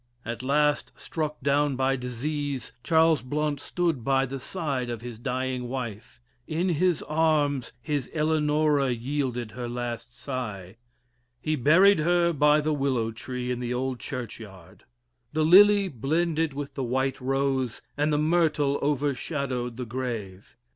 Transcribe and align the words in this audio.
At 0.25 0.41
last, 0.41 0.93
struck 0.99 1.41
down 1.41 1.75
by 1.75 1.95
disease, 1.95 2.73
Charles 2.83 3.21
Blount 3.21 3.59
stood 3.59 4.03
by 4.03 4.25
the 4.25 4.39
side 4.39 4.89
of 4.89 5.01
his 5.01 5.19
dying 5.19 5.67
wife 5.69 6.19
in 6.47 6.69
his 6.69 7.03
arms 7.03 7.71
his 7.83 8.09
Eleanora 8.11 8.89
yielded 8.95 9.51
her 9.51 9.69
last 9.69 10.19
sigh. 10.19 10.77
He 11.39 11.55
buried 11.55 11.99
her 11.99 12.33
by 12.33 12.61
the 12.61 12.73
willow 12.73 13.11
tree 13.11 13.51
in 13.51 13.59
the 13.59 13.75
old 13.75 13.99
churchyard. 13.99 14.85
The 15.33 15.45
lily 15.45 15.87
blended 15.87 16.53
with 16.53 16.73
the 16.73 16.83
white 16.83 17.21
rose, 17.21 17.83
and 17.95 18.11
the 18.11 18.17
myrtle 18.17 18.79
overshadowed 18.81 19.77
the 19.77 19.85
grave. 19.85 20.57